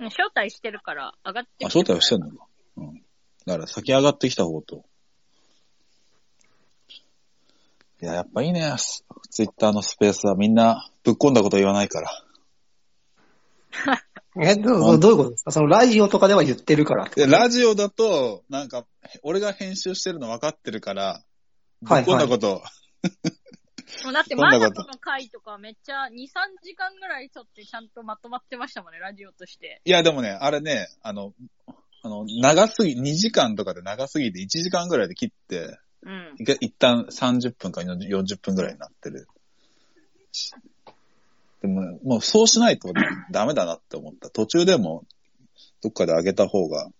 [0.00, 1.64] うん招待してるから上がってう。
[1.64, 2.46] あ、招待はしてんのか。
[2.76, 3.04] うん。
[3.46, 4.84] だから先上がってきた方と。
[8.02, 8.74] いや、やっぱいいね。
[8.76, 12.10] スツイッターのスペースはみんなぶっ込んだこと言わないから。
[14.40, 15.30] え、どうどういうこと？
[15.30, 18.84] ですかそのラジオとかでは言ってるからってで、ラジオだと、なんか、
[19.22, 21.22] 俺が編集してるの分かってるから、
[21.82, 22.62] ぶっ込んだこと、
[24.04, 24.66] もうだって、そんなこと？
[24.66, 26.14] マナコの回とかめっちゃ2、3
[26.62, 29.80] 時間ぐらい撮ってちゃんとまとまってましたもんね、ラジオとして。
[29.84, 31.32] いや、でもね、あれね、あの、
[32.02, 36.34] あの、長すぎ、2時間とかで長すぎて1時間ぐらいで切って、うん。
[36.60, 39.26] 一旦30分か40分ぐらいになってる。
[41.64, 42.92] でも、もうそうしないと
[43.30, 44.28] ダメだなって思った。
[44.28, 45.06] 途中でも、
[45.82, 46.90] どっかで上げた方が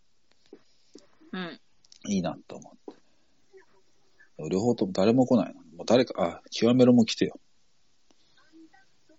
[1.33, 1.61] うん。
[2.09, 4.49] いいなと思って。
[4.51, 5.61] 両方とも誰も来ないな。
[5.77, 7.39] もう誰か、あ、極めろも来てよ。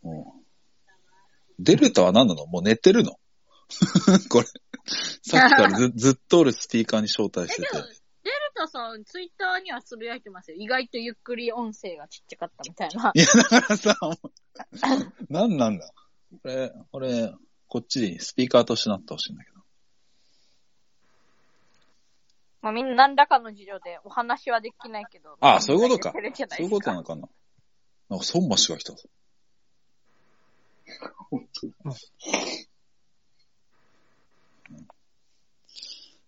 [0.01, 0.43] もう。
[1.59, 2.47] デルタは何なの？
[2.47, 3.11] もう寝てるの？
[4.29, 4.47] これ。
[5.21, 7.83] さっきからずずっと俺スピーカーに招待してえ、て
[8.71, 10.57] でも。、デルタさん、ツイッターにはつぶやいてますよ。
[10.59, 13.11] 意外とゆっくり音声がちっちゃかったみたいな。
[13.13, 13.97] いや、だからさ、
[15.29, 15.91] 何なんだ？
[16.41, 17.33] これ、これ、
[17.67, 19.55] こっちにスピーカーとしてなってほしいんだけど。
[22.61, 25.37] まあみんな何らかの事情でお話はできないけど。
[25.39, 26.19] ああ、そういうことかそ
[26.63, 27.27] ういうことなのかな。
[28.09, 29.07] なんか、孫橋が来たぞ。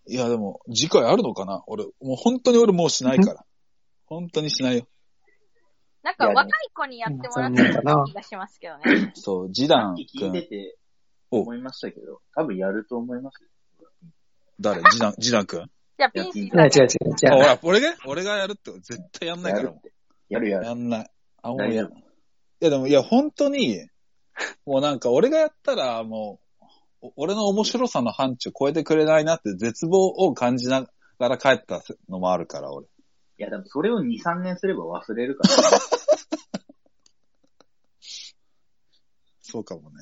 [0.07, 1.63] いや、でも、次回あるのかな？
[1.67, 3.45] 俺、もう本当に俺もうしないから。
[4.05, 4.87] 本当にしないよ。
[6.01, 9.11] なんか若い子にやってもらってる気がしますけどね。
[9.15, 10.47] そう、ジダン聞いて君。
[10.47, 10.77] て
[11.29, 13.49] お思いましたけど、多分やると思いますよ。
[14.61, 14.81] 誰？
[14.89, 16.87] ジダン、ジダン君じゃあ、ピンシー違う違う
[17.21, 17.81] 違うあ、ほ違う。
[17.81, 19.87] ら、俺が俺がやるって絶対やんないからもう。
[20.29, 20.65] やるやる。
[20.65, 21.11] やんない。
[21.41, 22.03] あ、もう何やるやい
[22.61, 23.87] や、でも、いや、本当に、
[24.65, 26.46] もうなんか、俺がやったら、もう、お
[27.15, 30.87] 俺の面白さの範疇超えてくれないなって絶望を感じな
[31.19, 32.87] がら帰ったのもあるから、俺。
[33.39, 35.77] いや、でもそれを2、3年すれば忘れるから、ね。
[39.41, 39.97] そうかもね。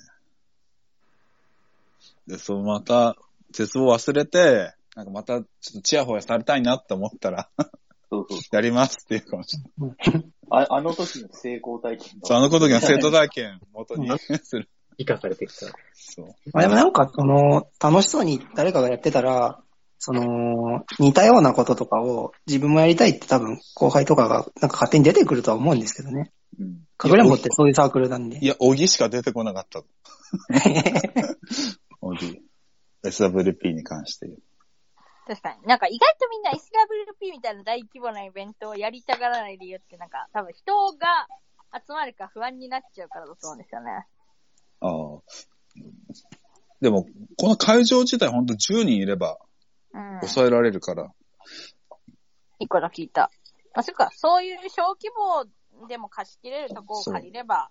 [2.27, 3.17] で、そう、また、
[3.51, 7.49] 絶望忘れて、なんかまた、ちょっとチヤホヤされたいなって思ったら、
[8.09, 8.39] そうそう。
[8.51, 10.31] やりますっていうかもしれない。
[10.51, 14.69] ああの時の成功体験そう、あの時の生徒体験元に する。
[14.97, 15.67] 生かされてきた。
[15.93, 16.27] そう。
[16.53, 19.61] まあでもなんか、その、楽しそうに誰かがやってたら、
[19.97, 26.31] その、似たようなこととかを自分もやりたいって多分後輩とかがなんか勝手に出てくるとは思うんですけどね。
[26.59, 26.81] うん。
[26.97, 28.45] かくれんぼってそういうサークルなんでい。
[28.45, 29.81] や、小木しか出てこなかった。
[32.01, 32.41] 小木。
[33.03, 34.39] SWP に関して言う。
[35.27, 35.67] 確かに。
[35.67, 41.27] なんか意外とみんな SWP みたいな大規模なイベントをやりたがらない理由ってなんか多分人が
[41.73, 44.05] 集まるか不安になっちゃうからだと思うんですよね。
[44.87, 45.21] ああ。
[46.81, 47.05] でも、
[47.37, 49.39] この会場自体ほんと10人いれば
[49.93, 50.19] うん。
[50.21, 51.11] 抑えられるから。
[52.59, 53.31] いくら聞いた。
[53.73, 57.69] あ、そっか、そういう小規模でも貸し切れるとこを借りれば、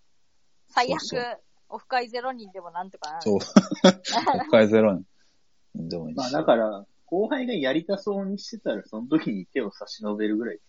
[0.68, 3.22] 最悪そうそう、オフ会ゼロ人でもなんとかなる。
[3.22, 3.38] そう。
[4.38, 5.88] 国会ゼロ人。
[5.88, 10.60] でもいいしまあだから、後輩がやりたそうにしてたら、その時に手を差し伸べるぐらい。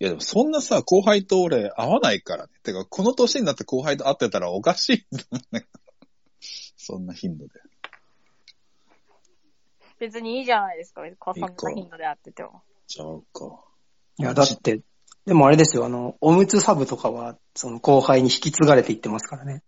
[0.00, 2.52] いやでもそんなさ、後輩と俺会わないからね。
[2.62, 5.66] てか、この年になって後輩と会ってたらおかしいんだもんね。
[6.76, 7.52] そんな頻度で。
[9.98, 12.62] 別にいいじゃないですか、そんな頻度で会ってても。
[12.86, 13.64] ちゃうか。
[14.18, 14.82] いや、だって、
[15.24, 19.62] でもあれですよ、あの、おむつサブとかは、その後輩に引き継がれていってますからね。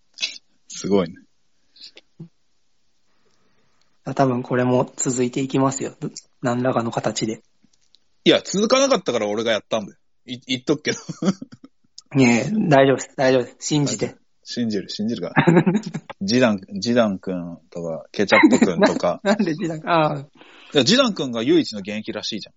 [0.68, 1.14] すごいね。
[4.14, 5.94] 多分これも続いていきますよ。
[6.42, 7.42] 何らかの形で。
[8.24, 9.98] いや、続かなかったから俺がやったんだよ。
[10.26, 10.98] い言っとくけど。
[12.14, 13.56] ねえ、大丈夫です、大丈夫です。
[13.60, 14.16] 信じて。
[14.42, 15.62] 信じる、信じるから。
[16.22, 19.20] ジダン、ジダン君とか、ケチャップ君とか。
[19.24, 20.26] なんでなんか、ああ、い
[20.72, 22.54] や、ジダン君が唯一の現役らしいじゃん。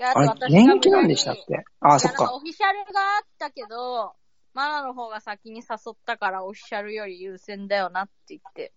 [0.00, 1.56] いやあれ、元気なんでしたっけ？
[1.80, 2.32] ああ、そっか。
[2.34, 4.12] オフィシャルがあったけど、
[4.54, 8.72] マナの方が先に誘ったからオフィシャルより優先だよなって言って、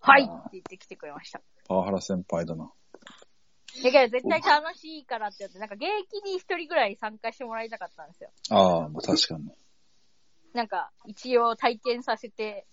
[0.00, 1.40] はいって言ってきてくれました。
[1.68, 2.72] パワハラ先輩だな。
[3.82, 8.30] だけど絶対楽しいからって言って、なんか現役に一人ぐらい参加してもらいたかったんですよ。
[8.50, 9.50] ああ、まあ確かに。
[10.52, 12.66] なんか、一応体験させて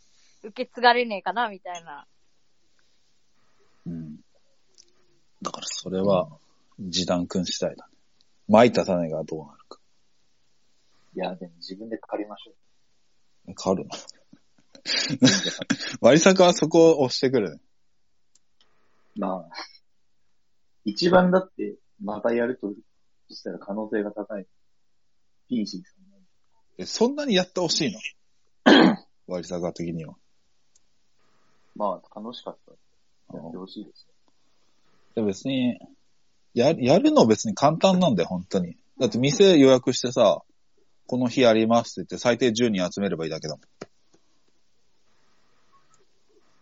[0.43, 2.05] 受け継がれねえかな、みたいな。
[3.87, 4.17] うん。
[5.41, 6.29] だからそれは、
[6.79, 7.97] ジダン君次第だね。
[8.47, 9.79] 巻いた種がどうなるか。
[11.15, 13.53] いや、でも自分で借りましょう。
[13.61, 13.97] 変わるな。
[16.01, 17.61] 割り作はそこを押してくるね。
[19.15, 19.49] まあ、
[20.85, 22.73] 一番だって、またやると
[23.29, 24.47] したら可能性が高い。
[25.47, 26.25] ピーシーさんね。
[26.77, 27.99] え、そんなにやってほしいの？
[29.27, 30.15] 割坂的には。
[31.75, 32.71] まあ、楽しかった。
[33.37, 34.07] やってほしいです
[35.15, 35.77] で別に、
[36.53, 38.77] や、やるの別に簡単なんだよ、本当に。
[38.99, 40.41] だって店予約してさ、
[41.07, 43.61] この日やりますって言って最低10人集めればいいだけだも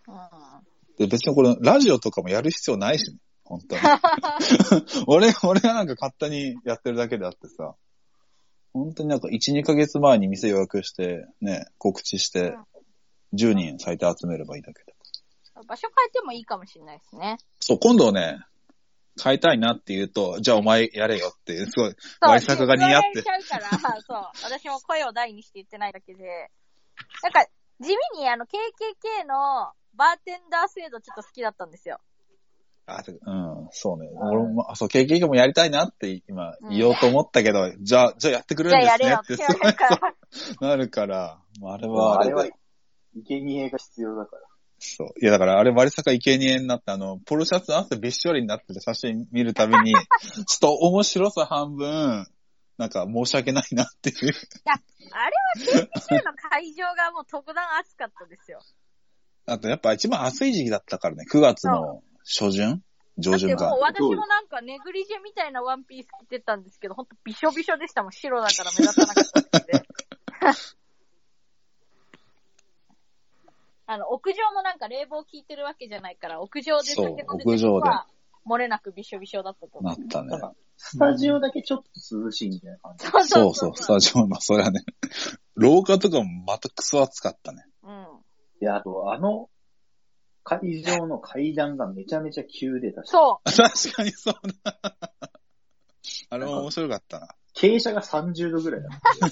[0.08, 0.16] ん。
[0.16, 0.18] うん。
[0.98, 3.20] で別にこれ、ラジオとかもやる必要ないしね。
[3.50, 3.82] 本当に。
[5.08, 7.76] 俺、俺がなんか勝手にやってるだけであってさ、
[8.74, 12.56] 本当になんか1、2ヶ月前に店予約して、ね、告知して、
[13.34, 14.94] 10人最低集めればいいだけだ。
[15.68, 17.38] 場所変えてもいいかもしれないですね。
[17.60, 18.40] そう、今度ね、
[19.22, 24.32] 変えたいなって言うと、じゃあお前やれよって、すごい、そう、割坂が似合って言われちゃうから、そう。
[24.44, 26.52] 私も声を大にして言ってないだけで。
[27.24, 27.46] なんか、
[27.82, 32.00] 地味にあの、KKK のバーテンダー制度ちょっと好きだったんですよ。
[32.98, 34.10] あ、てうん、そうね。
[34.16, 40.16] 俺も、あ、そう、経験もやりたいなって今言おうと思ったけど、じゃあ、じゃあやってくれじるんゃあやれよってですねって、言われるから。
[40.32, 41.94] そうなるから、まああれね。
[41.94, 42.52] はあれあれはで、、
[43.28, 44.44] 生贄が必要だから。
[44.80, 45.08] そう。
[45.22, 52.26] いやだからあれ割坂生贄になって、あの、ポロシャツ汗びっしょりになってる写真見るたびに、 ちょっと面白さ半分、
[52.78, 54.34] なんか申し訳ないなっていう。
[55.12, 58.62] あれは KKK の会場がもう特段暑かったですよ。
[59.46, 62.82] あとやっぱ一番暑い時期だったからね、9月の初旬？
[63.18, 64.16] 上旬かだってもう。
[64.16, 68.12] 私もなんかネグリジェみたいなワンピース着てたんですけど、ほんとびしょびしょでしたもん。
[68.12, 69.84] 白だから目立たなかっただけで。
[73.92, 78.06] あの、屋上もなんか冷房効いてるわけじゃないから、屋上で酒飲んでた人屋上では、
[78.46, 80.00] 漏れなくびしょびしょだったと思う。
[80.00, 80.38] なったね。
[80.78, 81.90] スタジオだけちょっと
[82.24, 83.06] 涼しいみたいな感じ。
[83.08, 84.86] そうそうそう、スタジオ、まあそれはね、
[85.56, 87.66] 廊下とかもまたクソ暑かったね。
[87.84, 88.08] うん。
[88.62, 89.50] で、あと、あの、
[90.44, 94.80] 会場の階段がめちゃめちゃ急で、確かそ確かにそうだ。
[96.30, 97.28] あれも面白かったな。
[97.56, 99.28] 傾斜が30度ぐらいだった。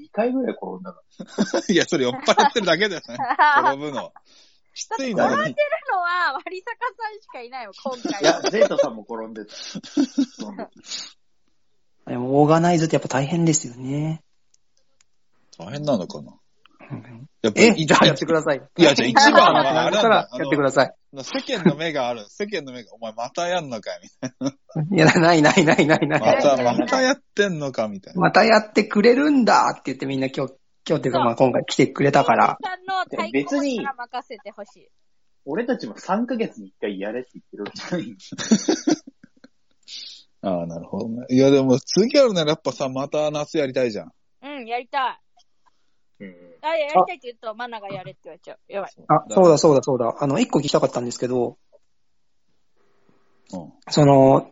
[0.00, 1.02] 2回ぐらい転んだか
[1.68, 3.16] いや、それ酔っ払ってるだけだよね。
[3.18, 3.22] う。
[3.60, 4.12] 転ぶの。
[4.74, 5.34] きついのに。
[5.34, 8.30] 転んでるのは、割坂さんしかいないよ、今回ら。
[8.30, 8.42] いは。
[8.44, 9.52] や、ゼータさんも転んでた。
[12.10, 14.22] でも、オーガナイズってやっぱ大変ですよね。
[15.58, 16.38] 大変なのかなうん
[17.42, 18.62] やっぱえ、じゃあやってください。
[18.76, 20.38] いや、じゃあ一番はあれなんだったらだ。
[20.38, 20.94] やってください。
[21.22, 22.24] 世間の目がある。
[22.28, 24.32] 世間の目が、お前またやんのかいみたい
[24.96, 26.18] いや、ないないないないな。
[26.18, 26.36] ない。
[26.36, 28.20] また、またやってんのかみたいな。
[28.20, 30.54] またやってくれるんだって言ってみんな今日、
[30.88, 32.58] 今日っていうかまあ今回来てくれたから。
[32.62, 34.88] さんの太鼓持ちから任せてほしい。
[35.46, 38.16] 俺たちも3ヶ月に1回やれって言ってるわけじゃない。
[40.42, 41.26] ああ、なるほどね。
[41.30, 44.12] いや、でも次やるならやっぱさ、また夏やりたいじゃん。
[44.42, 45.23] うん、やりたい。
[46.20, 46.34] うん。
[46.62, 48.58] あ、やりたいって言うと、マナがやれって言われちゃう。
[48.68, 48.90] やばい。
[49.08, 50.16] あ、そうだそうだそうだ。
[50.20, 51.58] あの、一個聞きたかったんですけど、
[53.52, 53.72] うん。
[53.90, 54.50] その、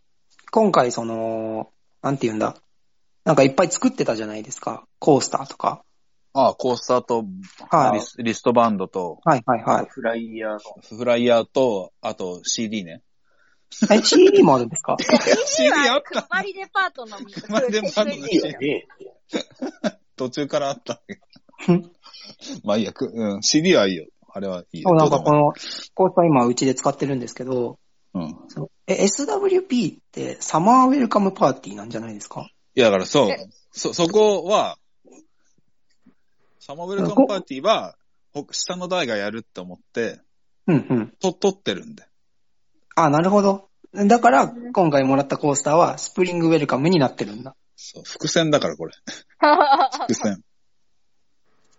[0.51, 1.71] 今回その、
[2.03, 2.57] なんて言うんだ？
[3.25, 4.85] なんかいっぱい作ってたじゃないですか。
[4.99, 5.85] コースターとか。
[6.35, 7.25] ああ、コースターと、
[7.71, 9.87] はいリストバンドと、はいはいはい。
[9.89, 10.59] フライヤーの。
[10.99, 13.03] フライヤーと、あと CD ね。
[13.91, 14.97] え、CD もあるんですか？
[15.47, 17.17] CD あった配りデパートの。
[17.17, 17.33] 配り
[17.73, 18.87] デパートの CD え
[20.25, 21.15] 途中からあったんだけ
[21.73, 21.91] ど。
[22.65, 24.07] まあいいや、くうん、CD はいいよ。
[24.35, 24.89] あれはいいよ。
[24.89, 25.53] そう、なんかこの、
[25.95, 27.79] コースター今うちで使ってるんですけど、
[28.15, 28.37] うん。
[28.87, 32.51] え、SWP ってサマーウェルカムパーティーなんじゃないですか？
[32.75, 33.49] いや、だからそうえ。
[33.73, 34.79] そ、そこは、
[36.61, 37.97] サマーウェルカムパーティーは、
[38.33, 40.21] ほ下の台がやるって思って、
[40.67, 41.13] うんうん。
[41.21, 42.05] と、撮ってるんで。
[42.95, 43.69] あ、なるほど。
[43.95, 47.57] だから、今回もらったコースターはスプリングウェルカムになってるんだ。
[47.77, 48.93] そう、伏線だから、これ。
[50.09, 50.35] 伏線。
[50.35, 50.45] 伏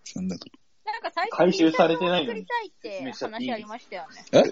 [0.03, 0.45] 線だか
[0.85, 2.45] なんか最初回収されてないの作りに。
[2.45, 4.25] たいって話ありましたよね。
[4.31, 4.41] ら。
[4.41, 4.51] え？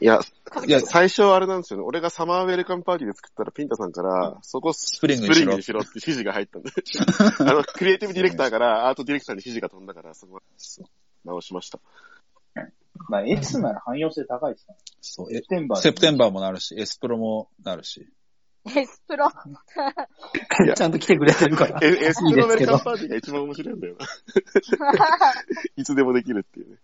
[0.00, 0.20] いや、
[0.66, 1.84] いや最初はあれなんですよね。
[1.86, 6.70] 俺がサマーウェルカムパーティーで作ったらピンタさんから、そこススプリングにしろにしろって指示が入ったんで。
[7.38, 10.86] あの、クリエイティブディレクターからアートディレクターに指示が飛んだから、そこはそう。
[11.24, 11.78] 直しました。
[13.08, 15.30] まあ S なら汎用性高いですかそう。
[15.30, 15.80] セえプテンバー。
[15.80, 18.08] セプテンバーもなるし、エスプロもなるし。
[18.66, 19.30] エスプロ。
[20.66, 21.80] や ちゃんと来てくれてるから。
[21.82, 24.06] え、エスプロウェルカいいですけどムパーティーが一番面白いんだよな。
[25.76, 26.76] いつでもできるっていうね。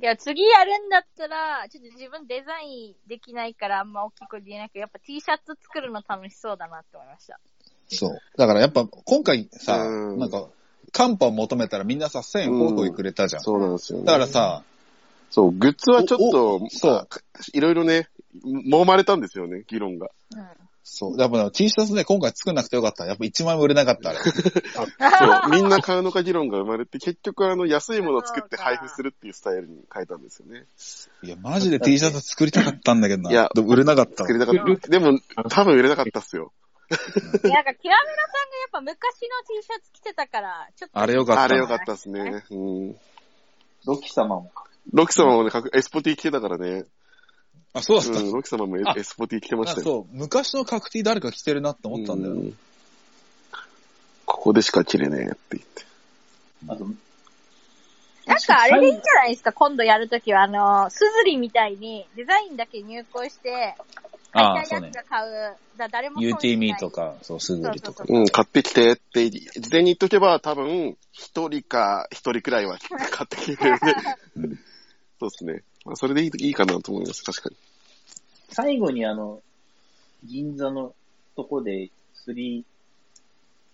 [0.00, 7.38] いや、次やるんだったら、ちょっと自分デザインできないからあんま大きく言えないけど、やっぱ T シャツ作るの楽しそうだなって思いました。
[7.88, 8.18] そう。
[8.38, 10.48] だからやっぱ、今回さ、うんなんか、
[10.92, 13.42] カンパを求めたらみんなさ、1000円ホイホイくれたじゃん。
[13.42, 14.04] そうなんですよ、ね。
[14.04, 14.62] だからさ、
[15.30, 17.08] そう、グッズはちょっとそうまあ
[17.54, 18.08] いろいろね、
[18.44, 20.10] 揉まれたんですよね、議論が。
[20.34, 20.46] うん。
[20.84, 21.20] そう。
[21.20, 23.06] やっぱね T シャツね、今回作んなくてよかった。
[23.06, 24.18] やっぱ1枚も売れなかった、あれ。
[24.24, 30.66] そう、 みんな買うのか議論が生まれて、結局あの、安いものを作って配布するっていうスタイルに変えたんですよね。
[31.22, 33.30] いや、マジで T シャツ作りたかったんだけどな。
[33.30, 34.88] いや売れなかったわ作りたかった。
[34.88, 35.18] でも、
[35.48, 36.52] 多分売れなかったっすよ。
[36.90, 38.98] なんか、極めろさんがやっぱ昔の
[39.46, 40.98] T シャツ着てたから、ちょっと。
[40.98, 42.44] あれよかったあれよかったっすね。
[42.50, 42.96] うん。
[43.86, 44.52] ロキ様も。
[44.92, 46.84] ロキ様もね、かくエスポティ着てたからね。
[47.74, 48.20] あ、そうだった。
[48.20, 49.82] うん、ロキ様もエあエスポティ着てましたよ。
[49.82, 50.16] あそう。
[50.16, 52.34] 昔の角 T 誰か着てるなって思ったんだよ。
[52.34, 52.56] うん
[54.24, 55.84] ここでしか着れねえって言って。
[56.68, 56.84] あと、
[58.26, 63.74] なんかあれでいいんじゃないですか、今度やるときは、あの、スズリみたいにデザインだけ入稿して、
[64.32, 65.08] ああ、そうね買いたいやつ。
[65.10, 65.56] が買う。
[65.76, 66.90] だ誰も損しない UTME と。
[66.90, 68.16] か、そう、スズリとかそう。
[68.16, 72.78] うん、買ってきてって、事前に言っとけば多分、一人か一人くらいは
[73.10, 73.94] 買ってきてくれるね。
[74.36, 74.58] うん
[75.20, 75.62] そうですね。
[75.84, 77.56] まあ、それでいいいいかなと思います、確かに。
[78.50, 79.40] 最後にあの、
[80.24, 80.94] 銀座の
[81.36, 82.64] とこで、スリ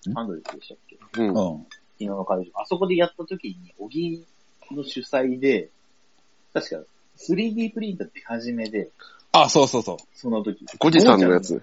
[0.06, 0.98] ーハンドルでしたっけ？
[1.20, 1.28] うん。
[1.28, 1.34] うん。
[1.34, 1.68] 昨
[1.98, 2.50] 日の会場。
[2.54, 4.24] あそこでやった時に、小木
[4.70, 5.68] の主催で、
[6.54, 6.82] 確か
[7.18, 8.90] 3D プリンター出始めで、
[9.32, 9.96] あ、そうそうそう。
[10.14, 10.64] その時。
[10.78, 11.62] ゴジさんのやつ。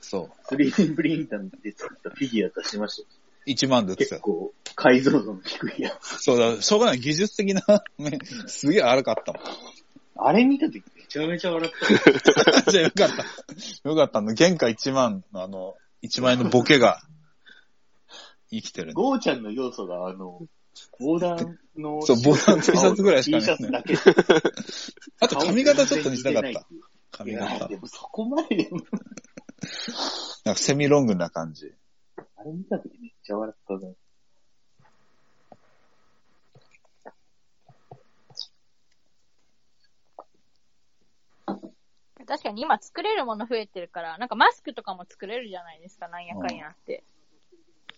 [0.00, 0.30] そう。
[0.54, 3.08] 3D プリンターで作ったフィギュア出しましたよ。
[3.46, 4.20] 1万で売ってたよ。
[4.20, 6.22] 結構、解像度の低いやつ。
[6.22, 6.98] そうだ、しょうがない。
[6.98, 7.62] 技術的な
[7.98, 9.42] 面、 すげえ荒かったもん。
[10.18, 11.72] あれ見た時めちゃめちゃ笑っ
[12.64, 12.70] た。
[12.72, 13.88] じゃあよかった。
[13.88, 14.34] よかったの。
[14.34, 17.02] 原価1万のあの、1万円のボケが
[18.50, 18.94] 生きてる。
[18.94, 20.40] ゴーちゃんの要素が、あの、
[20.98, 23.94] 防弾の、そう防弾 T シャツぐらいしか T ないシャツだけ。
[25.20, 26.48] あと髪型ちょっと似せたかった。
[26.48, 26.54] い
[27.10, 27.68] 髪型。
[27.68, 28.80] でもそこまででも、
[30.44, 31.72] かセミロングな感じ。
[32.16, 33.94] あれ見た時めっちゃ笑ったね。
[42.26, 47.04] 確かに今作れるもの増えてるから、なんかマスクとかも作れるじゃないですか、なんやかんやって。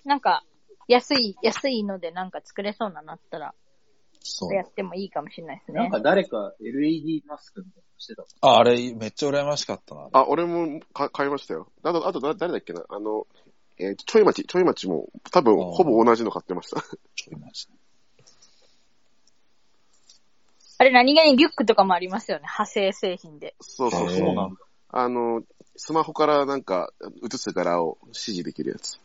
[0.05, 0.45] なんか、
[0.87, 3.55] 安い、安いのでなんか作れそうなのあったら、
[4.21, 4.55] そう。
[4.55, 5.91] やってもいいかもしれないですねなん。
[5.91, 8.25] か誰か LED マスクみたいなのしてた。
[8.43, 10.09] あ、あれ、めっちゃ羨ましかったな。
[10.13, 11.73] あ、俺もか買いましたよ。
[11.83, 12.85] あと、あとだ誰だっけな？
[12.89, 13.27] あの、
[13.79, 16.81] えーちょい町、ちょい町も多分ほぼ同じの買ってました。
[17.15, 17.69] ちょい待ち
[20.81, 23.55] あれ何気にリュックとかもありますよね、派生製品で。
[23.61, 24.57] そうそうそう。
[24.91, 25.43] あの、
[25.77, 26.93] スマホからなんか
[27.25, 29.01] 映す柄を指示できるやつ。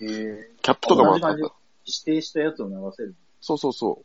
[0.00, 0.50] へえ。
[0.62, 1.50] キャップとかもあった指
[2.04, 3.14] 定したやつを流せる。
[3.40, 4.02] そうそうそ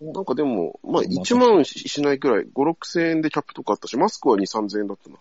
[0.00, 0.12] う。
[0.12, 5.16] なんかでも、まあそう1万ししないくらい、5、6千円でキャップとかあったし、マスクは2、3千円だったな。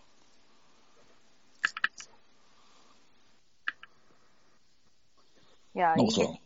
[5.76, 6.42] いや、いないんかさですね。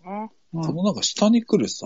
[0.54, 1.86] うんこのなんか下に来るさ、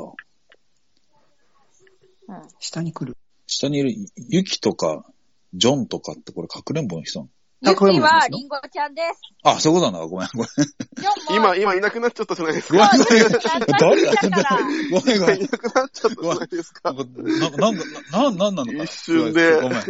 [2.29, 2.41] うん。
[2.60, 3.17] 下に来る。
[3.45, 3.93] 下にいる
[4.29, 5.06] ユキとか、
[5.53, 7.29] ジョンとかってこれかくれんぼの人なの？
[7.71, 9.19] ゆきはリンゴちゃんです。
[9.43, 10.08] あ、そういうことなんだ。
[10.08, 10.47] ごめん、ごめん。
[10.47, 12.97] ジョンも今、今いなくなっちゃったじゃないですごめんか。
[12.97, 13.60] そうゆき懐
[14.08, 14.69] かしいだ。
[14.89, 15.39] ごめん、ごめん今い。
[15.41, 16.93] なくなっちゃったじゃないですか。
[16.93, 18.84] なんか、な、なんだ、な、なんなのかな？
[18.86, 19.84] 一瞬でごめん。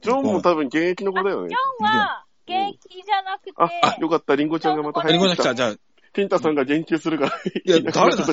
[0.00, 1.54] ジョンも多分現役の子だよねジ。
[1.54, 4.34] ョンは、現役じゃなくて、あ、あ、よかった。
[4.34, 5.54] リンゴちゃんがまたあ、リンゴちゃん、入ってきた。
[5.54, 5.76] じゃあ、
[6.16, 7.32] ピンタさんが言及するから。
[7.62, 8.32] いや、誰なの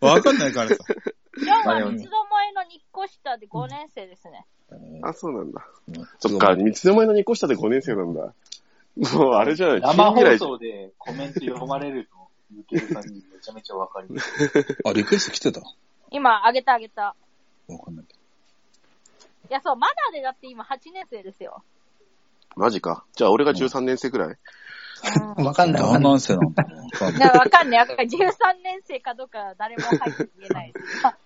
[0.00, 0.76] わかんないからさ。
[1.38, 4.46] ジョンは三つどもえの日個下で5年生ですね。
[5.02, 5.68] あ、そうなんだ。
[5.88, 8.32] うんそっか、三つ前の2個下で5年生なんだ。
[9.12, 9.80] もう、あれじゃない。
[9.82, 12.08] 生放送でコメント読まれる
[12.50, 14.78] の、抜けるさんにめちゃめちゃわかります。
[14.86, 15.60] あ、リクエスト来てた？
[16.10, 17.14] 今、あげたあげた。
[17.68, 18.18] わかんないけい
[19.50, 21.62] や、そう、まだでだって今8年生ですよ。
[22.56, 23.04] マジか。
[23.14, 24.38] じゃあ、俺が13年生くらい。
[25.36, 25.44] うん。
[25.44, 26.12] わかんないわか何んない。
[26.12, 27.28] 何世なんだろうわかんない。
[27.28, 27.78] わかんない。
[27.80, 28.18] わかんない13
[28.62, 31.06] 年生かどうか誰も入って言えないです。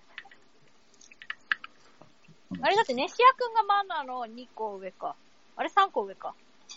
[2.63, 5.15] あれだって、ネシア君がマナの2個上か。
[5.57, 6.35] あれ3個上か。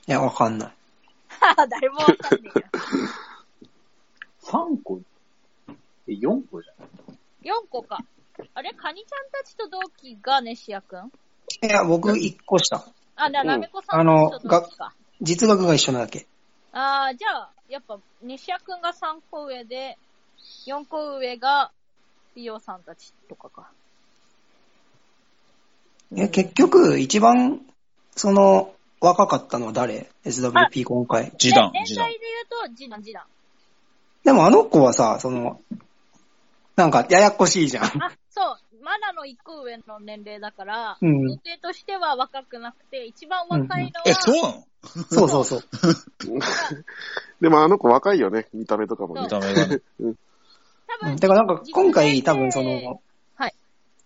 [0.07, 0.73] いや、わかんない。
[1.69, 2.61] 誰もわかんないや。
[4.43, 5.01] 3個？
[6.07, 6.85] え、4個じゃん。
[7.43, 7.99] 4個か。
[8.53, 11.11] あれカニちゃんたちと同期がネシア君？
[11.61, 12.85] いや、僕1個下。
[13.15, 14.93] あ、じゃあ、うんなめこさんと同期か。
[15.21, 16.27] 実学が一緒なだけ。
[16.75, 19.97] あー、じゃあ、やっぱ、西谷くんが3個上で、
[20.65, 21.71] 4個上が、
[22.35, 23.69] 美容さんたちとかか。
[26.11, 27.61] いや、結局、一番、
[28.15, 31.31] その、若かったのは誰 ?SWP 今回。
[31.37, 32.11] 示談で、年代。
[32.13, 33.23] で言うと、次男、次男。
[34.23, 35.61] でもあの子はさ、その、
[36.75, 37.83] なんか、ややこしいじゃん。
[37.83, 44.63] あ、そう、まだの1個上の年齢だから、うん予定としては若くなくて、一番若いのは、え、そうなの？
[45.09, 45.63] そうそうそう。
[47.41, 48.49] でも、あの子若いよね。
[48.53, 49.29] 見た目とかもね見。
[49.29, 49.79] た目がね。
[49.99, 52.99] 多分、うんだからなんか、今回多分その、
[53.35, 53.53] はい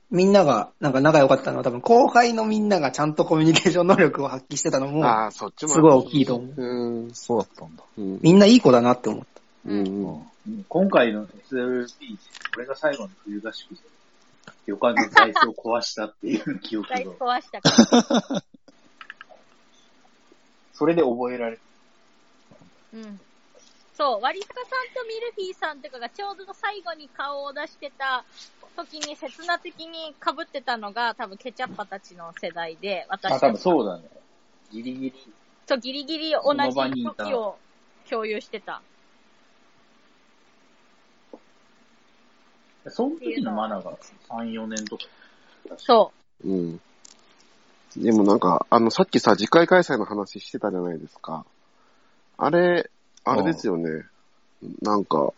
[0.09, 5.69] みんなが、なんか仲良かったのは多分後輩のみんながちゃんとコミュニケーション能力を発揮してたのも、ああ、そっちも。
[5.69, 6.53] すごい大きいと思う。
[6.55, 7.11] うん。
[7.13, 7.83] そうだったんだ。
[7.97, 8.19] うん。
[8.21, 9.41] みんないい子だなって思った。
[9.65, 9.87] うん。
[9.87, 10.21] うん
[10.69, 12.17] 今回の SLP、
[12.55, 13.75] 俺が最後の冬合宿で、
[14.65, 16.05] 旅館の座椅子を壊した。
[16.05, 17.61] っていう記憶が大、壊した。
[17.61, 17.69] か
[18.31, 18.43] ら。
[20.73, 21.59] それで覚えられる。
[22.93, 23.19] うん。
[23.95, 28.23] そう、割坂さんとミルフィーさんとかがちょうど最後に顔を出してた。
[28.75, 30.77] 時に、刹那的に被ってた。
[30.77, 31.99] のが多分ケチャッパた。
[31.99, 34.03] ちの世代で、私あ、多分そうだね。
[34.71, 35.13] ギリギリ。
[35.65, 37.57] とギリギリ同じ時を
[38.07, 38.81] 共有してた。
[42.89, 43.97] その時のマナが
[44.29, 45.03] 3、4年とか。
[45.77, 46.11] そ
[46.43, 46.79] うん。
[47.95, 51.45] でもなんか、あの、さっきさ、次回開催の話してたじゃないですか。
[52.37, 52.89] あれ、
[53.23, 54.03] あれですよね。
[54.81, 55.33] なんか、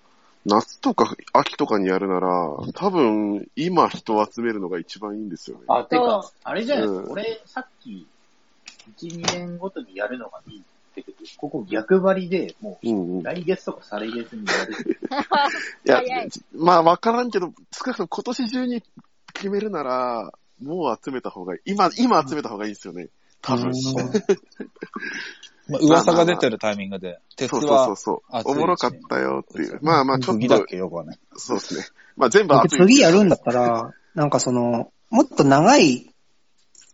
[0.45, 2.27] 夏とか秋とかにやるなら、
[2.73, 5.63] 多分、今人を集めるのが一番いいんですよね。
[5.67, 7.01] あ、てそか、あれじゃないですか。
[7.03, 8.07] うん俺、さっき、
[8.97, 14.75] 1、2年ごとにやるのがいいって言ってて、ここ逆張りで、もう来月とか再来月にやる。
[14.75, 16.01] う。
[16.05, 18.83] いやまあわからんけど、少なくとも今年中に
[19.33, 20.31] 決めるなら、
[20.61, 21.61] もう集めた方がいい。
[21.65, 23.09] 今、今集めた方がいいですよね。
[23.41, 23.71] 多分。
[25.69, 28.35] まあ、噂が出てるタイミングで、鉄そうそうはそう。
[28.35, 29.79] 熱いおもろかったよっていう。
[29.83, 31.19] まあまあちょっと釘だっ、けよくわかんない。
[31.35, 31.85] そうですね。
[32.17, 32.79] まあ全部僕熱い。
[32.79, 36.11] 次やるんだったら、なんかその、もっと長い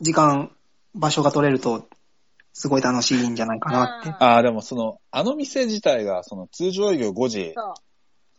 [0.02, 0.52] 時間、
[0.94, 1.88] 場所が取れると、
[2.58, 4.10] すごい楽しいんじゃないかなって。
[4.12, 7.54] ああ、でもその、あの店自体が、その通常営業5時。
[7.54, 7.76] か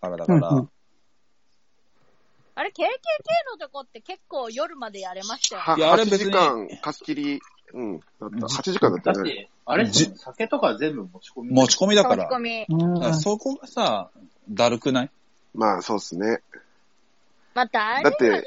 [0.08, 0.70] らだから、うんうん
[2.58, 2.80] あれ、KKK
[3.52, 5.72] のとこって結構夜までやれましたよね。
[5.72, 7.40] はいやあれ8別に時間貸し切り、
[7.74, 8.26] うん、だった。
[8.46, 9.16] 8時間だったね。
[9.16, 11.52] だって、あれ、じ酒とか全部持ち込み。
[11.52, 12.24] 持ち込みだから。
[12.24, 12.66] 持ち込み。
[12.70, 14.10] うんだからそこがさ、
[14.48, 15.10] だるくない？
[15.52, 16.40] まあそうですね。
[17.56, 18.46] まあ、誰がだって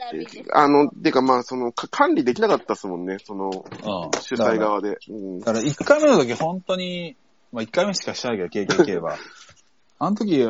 [0.54, 4.22] あの、てかまあその、か管理できなかったですもんね、その、うん。
[4.22, 5.00] 主催側で。
[5.10, 7.18] うんだから1回目の時本当に、
[7.52, 9.18] まあ1回目しかしてないけど、KKK は。
[9.98, 10.48] あの時、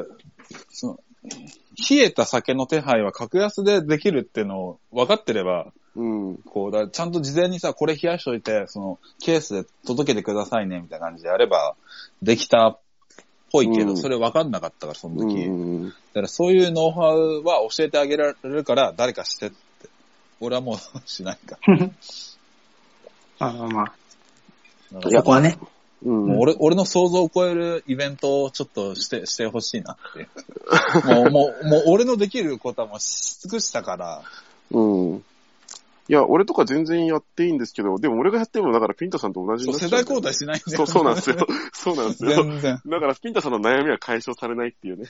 [0.70, 1.00] その、
[1.90, 6.38] 冷えた酒の手配は格安でできるっていうのを分かってれば、うん。
[6.40, 11.76] こうだ、ちゃんと事前にさ、これ冷やしといて、その、ケースで届けてくださいね、みたいな感じでやれば、
[12.22, 12.80] できたっ
[13.52, 15.46] ぽいけど、うんそれ分かんなかったから、その時。
[15.46, 19.58] うんだからそういうノウハウは教えてあげられるから、誰かしてって。
[20.40, 21.78] 俺はもう しないから。
[23.40, 23.94] まあまあまあ、
[25.10, 25.58] そこはね。
[26.04, 26.28] うん。
[26.28, 31.16] もう俺、俺の想像を超えるイベントをちょっとして、してほしいなっていう。
[31.16, 34.24] もう、もう、もう俺のできることはもうし尽くしたから、
[34.72, 35.24] うん。
[36.10, 40.78] いや、俺とか全然やっていいんですけど、でも俺がやっても、だからピンタさんと同じなっちゃう世代交代しないんだよ。
[40.78, 41.36] そう、そうなんですよ。
[41.72, 42.44] そうなんですよ。
[42.44, 42.82] 全然。
[42.88, 45.06] だから、ピンタさんの悩みは解消されないっていうね。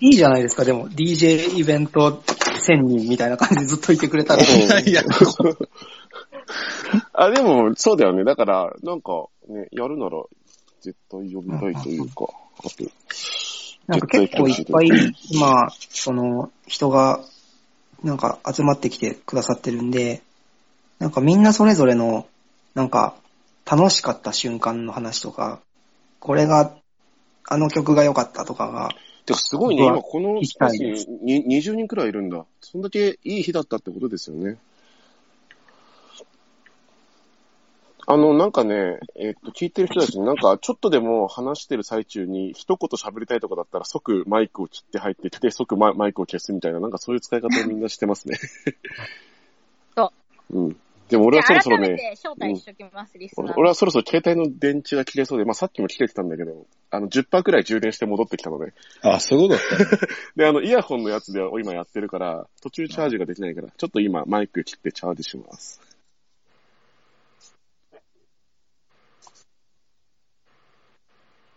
[0.00, 2.22] いいじゃないですか、でも、DJ イベント
[2.68, 4.44] 1000人みたいな感じでずっといてくれたら。
[4.44, 5.02] いやいや、
[7.12, 8.22] あ、でも、そうだよね。
[8.22, 10.22] だから、なんか、ね、やるなら、
[10.82, 12.28] 絶対呼びたいというか、
[12.58, 12.84] あと、
[13.88, 14.88] なんか結構いっぱい、
[15.30, 17.24] 今、その、人が、
[18.02, 20.22] なんか集まってきてくださってるんで、
[20.98, 22.26] なんかみんなそれぞれの、
[22.74, 23.14] なんか、
[23.70, 25.60] 楽しかった瞬間の話とか、
[26.18, 26.74] これが、
[27.48, 28.90] あの曲が良かったとかが、
[29.26, 32.44] てかすごいね、今このスペースにに20人くらいいるんだ。
[32.60, 34.56] そんだけいい日だったってことですよね。
[38.06, 48.38] あの、なんかね、えっと、聞いてる人たちになんか、ちょっとでも話してる最中に一言喋りたいとかだったら即マイクを切って入ってきて、即ママイクを消すみたいな、なんかそういう使い方をみんなしてますね。
[49.96, 50.12] そ
[50.52, 50.76] ううん。
[51.10, 53.54] でも俺はそろそろね、改めて招待しときます、リスナー。
[53.56, 58.72] 俺はそろそろ携帯の電池が切れそうで、まあさっきも切れてたんだけど、あの、10%くらい充電して戻ってきたので、
[59.02, 60.02] あ、そういうことだったね。
[60.36, 65.80] で、あの、イヤホンのやつで今やってるから、途中チャージができないから、ちょっと今マイク切ってチャージします。